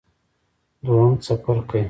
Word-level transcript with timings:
دویم 0.85 1.13
څپرکی 1.25 1.79